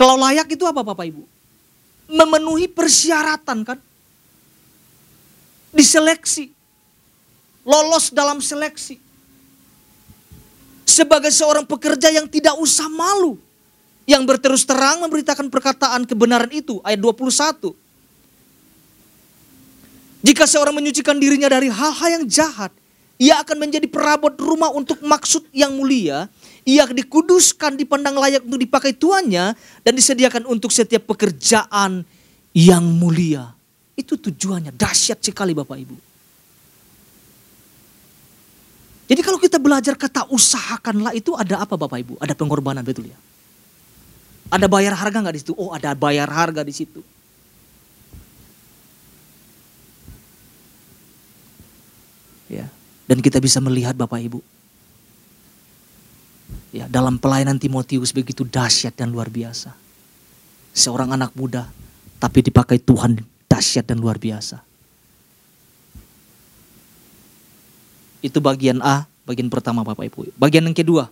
Kalau 0.00 0.16
layak 0.16 0.48
itu 0.48 0.64
apa 0.64 0.80
Bapak 0.80 1.04
Ibu? 1.04 1.22
Memenuhi 2.08 2.64
persyaratan 2.64 3.60
kan? 3.68 3.78
Diseleksi. 5.76 6.48
Lolos 7.68 8.08
dalam 8.08 8.40
seleksi 8.40 9.09
sebagai 10.90 11.30
seorang 11.30 11.62
pekerja 11.62 12.10
yang 12.10 12.26
tidak 12.26 12.58
usah 12.58 12.90
malu. 12.90 13.38
Yang 14.04 14.22
berterus 14.26 14.66
terang 14.66 14.98
memberitakan 15.06 15.46
perkataan 15.46 16.02
kebenaran 16.02 16.50
itu. 16.50 16.82
Ayat 16.82 16.98
21. 16.98 17.70
Jika 20.20 20.44
seorang 20.44 20.74
menyucikan 20.76 21.16
dirinya 21.16 21.48
dari 21.48 21.72
hal-hal 21.72 22.20
yang 22.20 22.24
jahat, 22.28 22.74
ia 23.16 23.40
akan 23.40 23.56
menjadi 23.56 23.88
perabot 23.88 24.32
rumah 24.36 24.72
untuk 24.72 25.00
maksud 25.00 25.48
yang 25.52 25.72
mulia. 25.76 26.28
Ia 26.68 26.84
dikuduskan, 26.84 27.76
dipandang 27.76 28.16
layak 28.20 28.44
untuk 28.44 28.60
dipakai 28.60 28.92
tuannya, 28.92 29.56
dan 29.80 29.92
disediakan 29.96 30.44
untuk 30.44 30.68
setiap 30.68 31.08
pekerjaan 31.08 32.04
yang 32.52 32.84
mulia. 32.84 33.56
Itu 33.96 34.20
tujuannya, 34.20 34.76
dahsyat 34.76 35.24
sekali 35.24 35.56
Bapak 35.56 35.76
Ibu. 35.76 35.96
Jadi 39.10 39.20
kalau 39.26 39.39
kita 39.50 39.58
belajar 39.58 39.98
kata 39.98 40.30
usahakanlah 40.30 41.10
itu 41.10 41.34
ada 41.34 41.66
apa 41.66 41.74
Bapak 41.74 41.98
Ibu? 42.06 42.14
Ada 42.22 42.38
pengorbanan 42.38 42.86
betul 42.86 43.10
ya? 43.10 43.18
Ada 44.46 44.70
bayar 44.70 44.94
harga 44.94 45.18
nggak 45.18 45.34
di 45.34 45.42
situ? 45.42 45.52
Oh 45.58 45.74
ada 45.74 45.90
bayar 45.98 46.30
harga 46.30 46.62
di 46.62 46.70
situ. 46.70 47.02
Ya, 52.46 52.70
dan 53.10 53.18
kita 53.18 53.42
bisa 53.42 53.58
melihat 53.58 53.98
Bapak 53.98 54.22
Ibu. 54.22 54.38
Ya, 56.70 56.86
dalam 56.86 57.18
pelayanan 57.18 57.58
Timotius 57.58 58.14
begitu 58.14 58.46
dahsyat 58.46 58.94
dan 58.94 59.10
luar 59.10 59.26
biasa. 59.26 59.74
Seorang 60.70 61.10
anak 61.10 61.34
muda 61.34 61.66
tapi 62.22 62.46
dipakai 62.46 62.78
Tuhan 62.78 63.18
dahsyat 63.50 63.82
dan 63.82 63.98
luar 63.98 64.14
biasa. 64.14 64.62
Itu 68.22 68.38
bagian 68.38 68.78
A, 68.78 69.10
bagian 69.30 69.46
pertama 69.46 69.86
Bapak 69.86 70.10
Ibu. 70.10 70.34
Bagian 70.34 70.66
yang 70.66 70.74
kedua. 70.74 71.06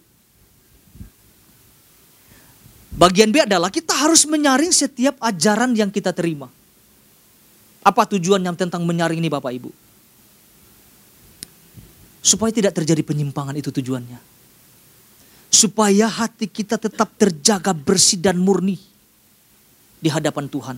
Bagian 2.98 3.30
B 3.30 3.46
adalah 3.46 3.70
kita 3.70 3.94
harus 3.94 4.26
menyaring 4.26 4.74
setiap 4.74 5.14
ajaran 5.22 5.70
yang 5.78 5.86
kita 5.86 6.10
terima. 6.10 6.50
Apa 7.86 8.10
tujuan 8.10 8.42
yang 8.42 8.58
tentang 8.58 8.82
menyaring 8.82 9.22
ini 9.22 9.30
Bapak 9.30 9.54
Ibu? 9.54 9.70
Supaya 12.18 12.50
tidak 12.50 12.74
terjadi 12.74 13.06
penyimpangan 13.06 13.54
itu 13.54 13.70
tujuannya. 13.70 14.18
Supaya 15.46 16.10
hati 16.10 16.50
kita 16.50 16.74
tetap 16.74 17.14
terjaga 17.14 17.70
bersih 17.70 18.18
dan 18.18 18.34
murni 18.34 18.82
di 20.02 20.10
hadapan 20.10 20.50
Tuhan. 20.50 20.76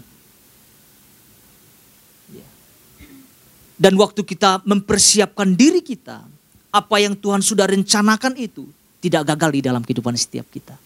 Dan 3.80 3.96
waktu 3.96 4.20
kita 4.28 4.60
mempersiapkan 4.68 5.56
diri 5.56 5.80
kita, 5.80 6.20
apa 6.70 6.96
yang 7.02 7.18
Tuhan 7.18 7.42
sudah 7.42 7.66
rencanakan 7.66 8.38
itu 8.38 8.66
tidak 9.02 9.26
gagal 9.34 9.50
di 9.58 9.60
dalam 9.60 9.82
kehidupan 9.82 10.14
setiap 10.14 10.46
kita. 10.46 10.78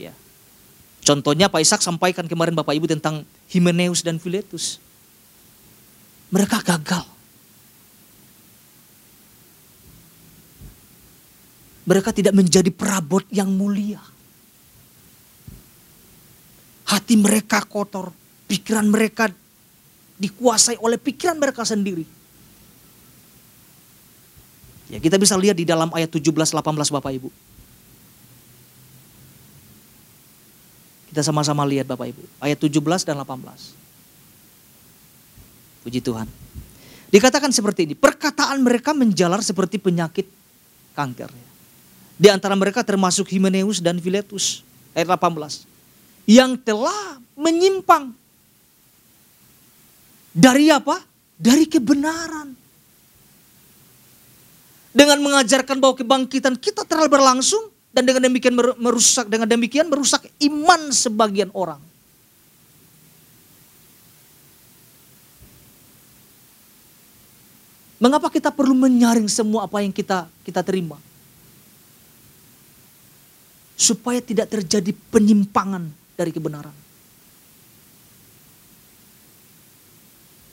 Ya. 0.00 0.16
Contohnya 1.04 1.52
Pak 1.52 1.60
Ishak 1.60 1.84
sampaikan 1.84 2.24
kemarin 2.24 2.56
Bapak 2.56 2.72
Ibu 2.72 2.88
tentang 2.88 3.28
Himeneus 3.52 4.00
dan 4.00 4.16
Filetus. 4.16 4.80
Mereka 6.32 6.62
gagal. 6.64 7.04
Mereka 11.84 12.14
tidak 12.14 12.38
menjadi 12.38 12.70
perabot 12.70 13.26
yang 13.34 13.50
mulia. 13.50 13.98
Hati 16.86 17.18
mereka 17.18 17.66
kotor, 17.66 18.14
pikiran 18.46 18.86
mereka 18.86 19.26
dikuasai 20.22 20.78
oleh 20.78 21.02
pikiran 21.02 21.34
mereka 21.42 21.66
sendiri. 21.66 22.19
Ya, 24.90 24.98
kita 24.98 25.16
bisa 25.22 25.38
lihat 25.38 25.54
di 25.54 25.62
dalam 25.62 25.86
ayat 25.94 26.10
17 26.10 26.34
18 26.34 26.50
Bapak 26.90 27.12
Ibu. 27.14 27.30
Kita 31.14 31.22
sama-sama 31.22 31.62
lihat 31.66 31.86
Bapak 31.86 32.10
Ibu, 32.10 32.22
ayat 32.42 32.58
17 32.58 33.06
dan 33.06 33.18
18. 33.22 33.74
Puji 35.86 36.02
Tuhan. 36.02 36.26
Dikatakan 37.10 37.50
seperti 37.50 37.86
ini, 37.86 37.94
perkataan 37.98 38.62
mereka 38.62 38.94
menjalar 38.94 39.42
seperti 39.42 39.82
penyakit 39.82 40.26
kanker. 40.94 41.30
Di 42.20 42.30
antara 42.30 42.54
mereka 42.54 42.86
termasuk 42.86 43.26
Himeneus 43.30 43.82
dan 43.82 43.98
Filetus, 43.98 44.62
ayat 44.94 45.10
18. 45.18 45.66
Yang 46.30 46.62
telah 46.62 47.18
menyimpang 47.34 48.14
dari 50.30 50.70
apa? 50.70 51.02
Dari 51.34 51.66
kebenaran. 51.66 52.54
Dengan 54.90 55.22
mengajarkan 55.22 55.78
bahwa 55.78 55.94
kebangkitan 55.94 56.58
kita 56.58 56.82
telah 56.82 57.06
berlangsung 57.06 57.70
dan 57.94 58.06
dengan 58.06 58.26
demikian 58.26 58.54
merusak 58.54 59.26
dengan 59.26 59.46
demikian 59.46 59.86
merusak 59.86 60.26
iman 60.42 60.90
sebagian 60.90 61.50
orang. 61.54 61.78
Mengapa 68.00 68.32
kita 68.32 68.48
perlu 68.48 68.72
menyaring 68.72 69.28
semua 69.28 69.68
apa 69.68 69.84
yang 69.84 69.92
kita 69.92 70.24
kita 70.40 70.64
terima? 70.64 70.96
Supaya 73.76 74.24
tidak 74.24 74.48
terjadi 74.48 74.90
penyimpangan 75.12 75.84
dari 76.16 76.32
kebenaran. 76.32 76.72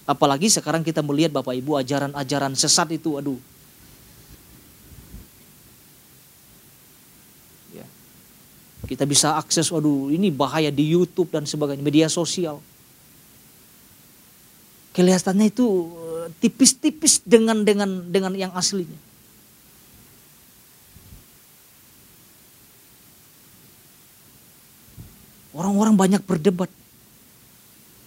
Apalagi 0.08 0.48
sekarang 0.48 0.84
kita 0.84 1.04
melihat 1.04 1.36
Bapak 1.36 1.56
Ibu 1.56 1.80
ajaran-ajaran 1.80 2.56
sesat 2.56 2.92
itu 2.96 3.20
aduh. 3.20 3.40
Kita 8.88 9.04
bisa 9.04 9.36
akses 9.36 9.68
waduh 9.68 10.08
ini 10.08 10.32
bahaya 10.32 10.72
di 10.72 10.96
YouTube 10.96 11.28
dan 11.28 11.44
sebagainya, 11.44 11.84
media 11.84 12.08
sosial. 12.08 12.64
Kelihatannya 14.96 15.52
itu 15.52 15.68
eh, 15.92 16.28
tipis-tipis 16.40 17.20
dengan 17.22 17.68
dengan 17.68 18.08
dengan 18.08 18.32
yang 18.34 18.56
aslinya. 18.56 18.98
Orang-orang 25.52 26.00
banyak 26.00 26.22
berdebat. 26.24 26.72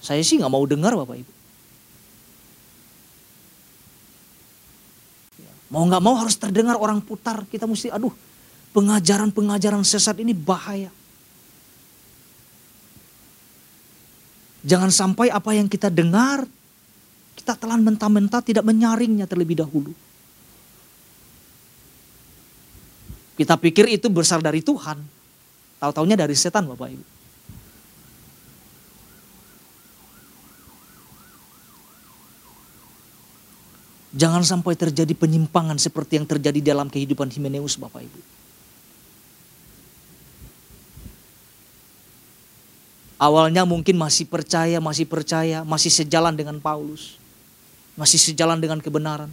Saya 0.01 0.25
sih 0.25 0.41
nggak 0.41 0.55
mau 0.55 0.65
dengar 0.65 0.97
Bapak 0.97 1.21
Ibu. 1.21 1.33
Mau 5.71 5.87
nggak 5.87 6.03
mau 6.03 6.19
harus 6.19 6.35
terdengar 6.35 6.75
orang 6.75 6.99
putar. 6.99 7.47
Kita 7.47 7.67
mesti, 7.67 7.95
aduh, 7.95 8.11
pengajaran-pengajaran 8.71 9.83
sesat 9.83 10.19
ini 10.23 10.35
bahaya. 10.35 10.91
Jangan 14.61 14.93
sampai 14.93 15.33
apa 15.33 15.57
yang 15.57 15.67
kita 15.67 15.89
dengar, 15.89 16.45
kita 17.33 17.57
telan 17.57 17.81
mentah-mentah 17.81 18.45
tidak 18.45 18.65
menyaringnya 18.69 19.25
terlebih 19.25 19.65
dahulu. 19.65 19.97
Kita 23.41 23.57
pikir 23.57 23.89
itu 23.89 24.13
besar 24.13 24.45
dari 24.45 24.61
Tuhan. 24.61 25.01
Tahu-taunya 25.81 26.13
dari 26.13 26.37
setan 26.37 26.69
Bapak 26.69 26.93
Ibu. 26.93 27.07
Jangan 34.11 34.45
sampai 34.45 34.77
terjadi 34.77 35.15
penyimpangan 35.17 35.81
seperti 35.81 36.21
yang 36.21 36.29
terjadi 36.29 36.61
dalam 36.61 36.93
kehidupan 36.93 37.33
Himeneus 37.33 37.81
Bapak 37.81 38.05
Ibu. 38.05 38.40
Awalnya 43.21 43.69
mungkin 43.69 44.01
masih 44.01 44.25
percaya, 44.25 44.81
masih 44.81 45.05
percaya, 45.05 45.61
masih 45.61 45.93
sejalan 45.93 46.33
dengan 46.33 46.57
Paulus. 46.57 47.21
Masih 47.93 48.17
sejalan 48.17 48.57
dengan 48.57 48.81
kebenaran. 48.81 49.29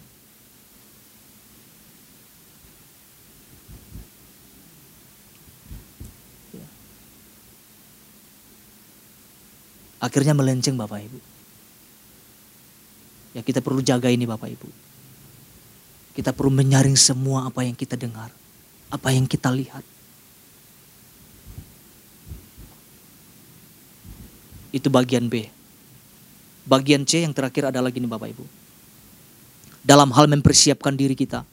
Akhirnya 10.04 10.36
melenceng 10.36 10.76
Bapak 10.76 11.08
Ibu. 11.08 11.19
Ya 13.34 13.41
kita 13.41 13.63
perlu 13.63 13.80
jaga 13.80 14.12
ini 14.12 14.28
Bapak 14.28 14.52
Ibu. 14.52 14.69
Kita 16.12 16.36
perlu 16.36 16.54
menyaring 16.54 17.00
semua 17.00 17.47
apa 17.47 17.63
yang 17.63 17.73
kita 17.73 17.95
dengar, 17.95 18.36
apa 18.91 19.10
yang 19.15 19.23
kita 19.23 19.47
lihat. 19.47 19.96
Itu 24.71 24.91
bagian 24.91 25.32
B. 25.32 25.47
Bagian 26.67 27.08
C 27.08 27.23
yang 27.23 27.32
terakhir 27.32 27.71
adalah 27.71 27.88
gini 27.88 28.06
Bapak 28.06 28.27
Ibu. 28.36 28.43
Dalam 29.88 30.12
hal 30.12 30.27
mempersiapkan 30.27 30.91
diri 30.99 31.15
kita. 31.15 31.47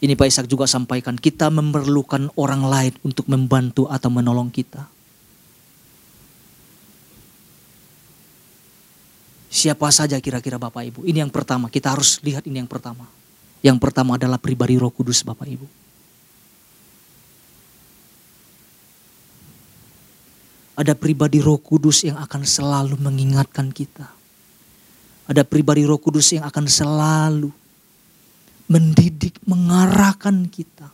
Ini 0.00 0.12
Pak 0.12 0.28
Ishak 0.28 0.48
juga 0.48 0.68
sampaikan, 0.68 1.16
kita 1.16 1.48
memerlukan 1.48 2.28
orang 2.36 2.62
lain 2.68 2.94
untuk 3.04 3.28
membantu 3.28 3.88
atau 3.88 4.12
menolong 4.12 4.52
kita. 4.52 4.88
Siapa 9.48 9.88
saja 9.88 10.20
kira-kira 10.20 10.60
Bapak 10.60 10.84
Ibu? 10.84 11.00
Ini 11.08 11.24
yang 11.24 11.32
pertama, 11.32 11.72
kita 11.72 11.96
harus 11.96 12.20
lihat 12.20 12.44
ini 12.44 12.60
yang 12.60 12.68
pertama. 12.68 13.08
Yang 13.64 13.80
pertama 13.80 14.20
adalah 14.20 14.36
pribadi 14.36 14.76
Roh 14.76 14.92
Kudus 14.92 15.24
Bapak 15.24 15.48
Ibu. 15.48 15.85
Ada 20.76 20.92
pribadi 20.92 21.40
Roh 21.40 21.56
Kudus 21.56 22.04
yang 22.04 22.20
akan 22.20 22.44
selalu 22.44 23.00
mengingatkan 23.00 23.72
kita. 23.72 24.12
Ada 25.24 25.42
pribadi 25.42 25.88
Roh 25.88 25.96
Kudus 25.96 26.36
yang 26.36 26.44
akan 26.44 26.68
selalu 26.68 27.48
mendidik, 28.68 29.40
mengarahkan 29.48 30.46
kita. 30.52 30.92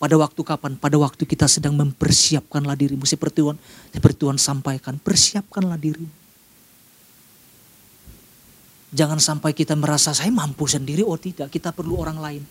Pada 0.00 0.16
waktu 0.20 0.40
kapan? 0.40 0.72
Pada 0.76 0.96
waktu 1.00 1.24
kita 1.24 1.48
sedang 1.48 1.76
mempersiapkanlah 1.76 2.76
dirimu. 2.76 3.04
Seperti 3.04 3.40
Tuhan, 3.40 3.56
seperti 3.92 4.16
Tuhan 4.20 4.36
sampaikan, 4.40 4.96
persiapkanlah 5.00 5.80
dirimu. 5.80 6.12
Jangan 8.94 9.18
sampai 9.18 9.56
kita 9.56 9.74
merasa 9.74 10.14
saya 10.14 10.30
mampu 10.30 10.70
sendiri, 10.70 11.02
oh 11.02 11.18
tidak. 11.18 11.50
Kita 11.50 11.74
perlu 11.74 11.98
orang 11.98 12.18
lain. 12.20 12.42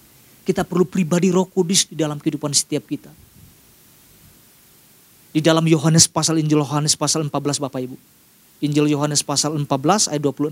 Kita 0.44 0.68
perlu 0.68 0.84
pribadi 0.84 1.32
roh 1.32 1.48
kudus 1.48 1.88
di 1.88 1.96
dalam 1.96 2.20
kehidupan 2.20 2.52
setiap 2.52 2.84
kita. 2.84 3.08
Di 5.34 5.42
dalam 5.42 5.66
Yohanes 5.66 6.06
pasal 6.06 6.38
Injil 6.38 6.62
Yohanes 6.62 6.94
pasal 6.94 7.26
14 7.26 7.64
Bapak 7.64 7.82
Ibu. 7.90 7.98
Injil 8.62 8.92
Yohanes 8.92 9.24
pasal 9.26 9.56
14 9.58 10.12
ayat 10.12 10.22
26. 10.22 10.52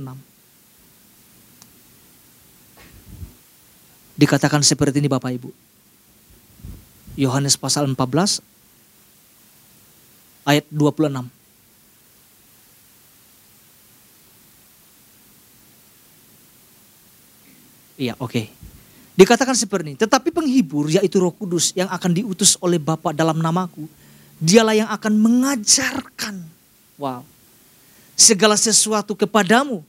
Dikatakan 4.17 4.63
seperti 4.65 5.03
ini 5.03 5.11
Bapak 5.11 5.31
Ibu. 5.37 5.49
Yohanes 7.19 7.59
pasal 7.59 7.85
14 7.85 8.41
ayat 10.47 10.65
26. 10.71 11.29
Iya, 18.01 18.17
oke. 18.17 18.33
Okay. 18.33 18.70
Dikatakan 19.21 19.53
seperti 19.53 19.93
ini, 19.93 19.97
tetapi 20.01 20.33
penghibur 20.33 20.89
yaitu 20.89 21.21
Roh 21.21 21.29
Kudus 21.29 21.77
yang 21.77 21.85
akan 21.93 22.09
diutus 22.09 22.57
oleh 22.57 22.81
Bapa 22.81 23.13
dalam 23.13 23.37
namaku, 23.37 23.85
dialah 24.41 24.73
yang 24.73 24.89
akan 24.89 25.13
mengajarkan. 25.13 26.41
Wow. 26.97 27.21
Segala 28.17 28.57
sesuatu 28.57 29.13
kepadamu 29.13 29.85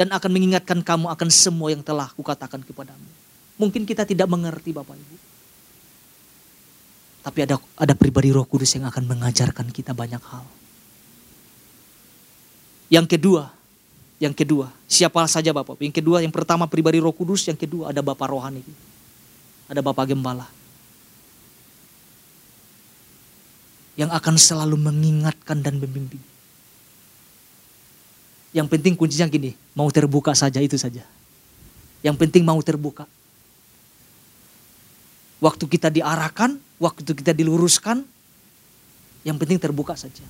dan 0.00 0.08
akan 0.08 0.30
mengingatkan 0.32 0.80
kamu 0.80 1.12
akan 1.12 1.28
semua 1.28 1.68
yang 1.68 1.84
telah 1.84 2.08
kukatakan 2.16 2.64
kepadamu. 2.64 3.04
Mungkin 3.60 3.84
kita 3.84 4.08
tidak 4.08 4.24
mengerti 4.32 4.72
Bapak 4.72 4.96
Ibu. 4.96 5.16
Tapi 7.20 7.38
ada 7.44 7.60
ada 7.76 7.92
pribadi 7.92 8.32
Roh 8.32 8.48
Kudus 8.48 8.72
yang 8.80 8.88
akan 8.88 9.04
mengajarkan 9.04 9.68
kita 9.76 9.92
banyak 9.92 10.24
hal. 10.24 10.48
Yang 12.88 13.12
kedua, 13.12 13.52
yang 14.20 14.36
kedua, 14.36 14.68
siapa 14.84 15.24
saja 15.24 15.48
Bapak? 15.48 15.80
Yang 15.80 16.04
kedua, 16.04 16.20
yang 16.20 16.28
pertama 16.28 16.68
pribadi 16.68 17.00
Roh 17.00 17.16
Kudus, 17.16 17.48
yang 17.48 17.56
kedua 17.56 17.88
ada 17.88 18.04
Bapak 18.04 18.28
rohani. 18.28 18.60
Ada 19.64 19.80
Bapak 19.80 20.12
gembala. 20.12 20.44
Yang 23.96 24.12
akan 24.12 24.34
selalu 24.36 24.76
mengingatkan 24.76 25.64
dan 25.64 25.80
membimbing. 25.80 26.20
Yang 28.52 28.68
penting 28.76 28.92
kuncinya 28.92 29.24
gini, 29.24 29.56
mau 29.72 29.88
terbuka 29.88 30.36
saja 30.36 30.60
itu 30.60 30.76
saja. 30.76 31.00
Yang 32.04 32.16
penting 32.20 32.44
mau 32.44 32.60
terbuka. 32.60 33.08
Waktu 35.40 35.64
kita 35.64 35.88
diarahkan, 35.88 36.60
waktu 36.76 37.16
kita 37.16 37.32
diluruskan, 37.32 38.04
yang 39.24 39.40
penting 39.40 39.56
terbuka 39.56 39.96
saja. 39.96 40.20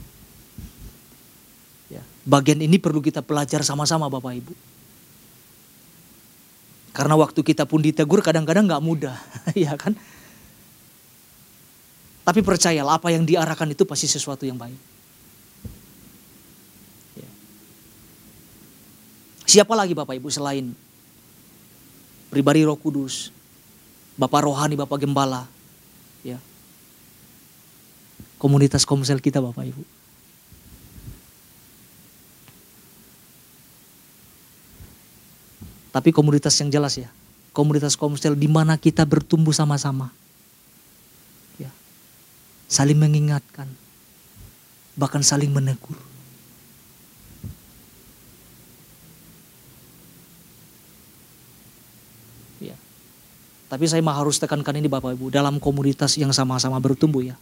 Bagian 2.25 2.61
ini 2.61 2.77
perlu 2.77 3.01
kita 3.01 3.25
pelajar 3.25 3.65
sama-sama 3.65 4.11
Bapak 4.13 4.33
Ibu. 4.37 4.55
Karena 6.91 7.15
waktu 7.17 7.41
kita 7.41 7.65
pun 7.65 7.81
ditegur 7.81 8.21
kadang-kadang 8.21 8.67
nggak 8.67 8.83
mudah, 8.83 9.17
ya 9.57 9.79
kan? 9.79 9.95
Tapi 12.27 12.41
percayalah 12.45 13.01
apa 13.01 13.09
yang 13.15 13.25
diarahkan 13.25 13.73
itu 13.73 13.89
pasti 13.89 14.11
sesuatu 14.11 14.45
yang 14.45 14.61
baik. 14.61 14.81
Ya. 17.17 17.31
Siapa 19.49 19.73
lagi 19.73 19.97
Bapak 19.97 20.19
Ibu 20.19 20.29
selain 20.29 20.77
pribadi 22.29 22.63
Roh 22.67 22.77
Kudus, 22.77 23.33
Bapak 24.21 24.45
rohani, 24.45 24.77
Bapak 24.77 25.01
gembala, 25.01 25.49
Ya. 26.21 26.37
Komunitas 28.41 28.85
komsel 28.85 29.21
kita 29.21 29.41
Bapak 29.41 29.69
Ibu. 29.69 29.83
Tapi 35.91 36.15
komunitas 36.15 36.55
yang 36.63 36.71
jelas 36.71 36.95
ya. 36.99 37.11
Komunitas 37.51 37.99
komsel 37.99 38.39
di 38.39 38.47
mana 38.47 38.79
kita 38.79 39.03
bertumbuh 39.03 39.51
sama-sama. 39.51 40.15
Ya. 41.59 41.71
Saling 42.71 42.99
mengingatkan. 42.99 43.67
Bahkan 44.95 45.23
saling 45.27 45.51
menegur. 45.51 45.99
Tapi 53.71 53.87
saya 53.87 54.03
mah 54.03 54.19
harus 54.19 54.43
tekankan 54.43 54.83
ini 54.83 54.91
Bapak 54.91 55.15
Ibu, 55.15 55.31
dalam 55.31 55.63
komunitas 55.63 56.19
yang 56.19 56.35
sama-sama 56.35 56.83
bertumbuh 56.83 57.23
ya. 57.23 57.39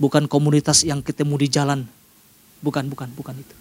Bukan 0.00 0.24
komunitas 0.24 0.88
yang 0.88 1.04
ketemu 1.04 1.36
di 1.36 1.48
jalan. 1.52 1.80
Bukan, 2.64 2.88
bukan, 2.88 3.12
bukan 3.12 3.44
itu. 3.44 3.54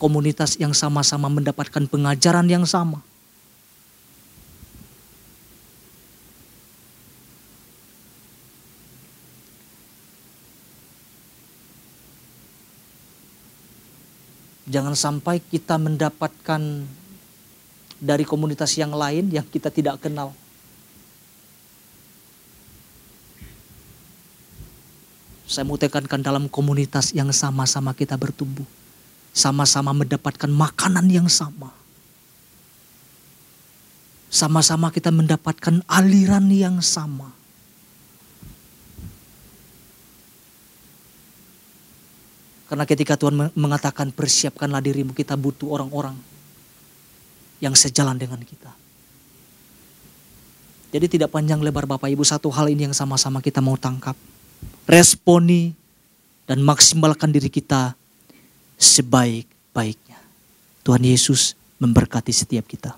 Komunitas 0.00 0.56
yang 0.56 0.72
sama-sama 0.72 1.28
mendapatkan 1.28 1.84
pengajaran 1.84 2.48
yang 2.48 2.64
sama. 2.64 3.04
Jangan 14.70 14.94
sampai 14.96 15.42
kita 15.42 15.76
mendapatkan 15.76 16.62
dari 18.00 18.24
komunitas 18.24 18.72
yang 18.78 18.94
lain 18.94 19.28
yang 19.28 19.44
kita 19.44 19.68
tidak 19.68 20.00
kenal. 20.00 20.32
Saya 25.50 25.66
mau 25.66 25.74
tekankan 25.74 26.22
dalam 26.22 26.46
komunitas 26.46 27.10
yang 27.10 27.34
sama-sama 27.34 27.90
kita 27.90 28.14
bertumbuh. 28.14 28.62
Sama-sama 29.30 29.94
mendapatkan 29.94 30.50
makanan 30.50 31.06
yang 31.06 31.28
sama. 31.30 31.70
Sama-sama 34.30 34.94
kita 34.94 35.10
mendapatkan 35.10 35.82
aliran 35.90 36.46
yang 36.50 36.78
sama. 36.78 37.34
Karena 42.70 42.86
ketika 42.86 43.18
Tuhan 43.18 43.50
mengatakan 43.58 44.14
persiapkanlah 44.14 44.78
dirimu, 44.78 45.10
kita 45.10 45.34
butuh 45.34 45.74
orang-orang 45.74 46.14
yang 47.58 47.74
sejalan 47.74 48.14
dengan 48.14 48.38
kita. 48.46 48.70
Jadi 50.94 51.18
tidak 51.18 51.34
panjang 51.34 51.58
lebar 51.62 51.86
Bapak 51.86 52.10
Ibu, 52.10 52.22
satu 52.22 52.46
hal 52.50 52.70
ini 52.70 52.86
yang 52.86 52.94
sama-sama 52.94 53.42
kita 53.42 53.58
mau 53.58 53.74
tangkap. 53.74 54.14
Responi 54.86 55.74
dan 56.46 56.62
maksimalkan 56.62 57.30
diri 57.34 57.50
kita 57.50 57.94
sebaik-baiknya. 58.80 60.16
Tuhan 60.80 61.04
Yesus 61.04 61.54
memberkati 61.76 62.32
setiap 62.32 62.64
kita. 62.64 62.96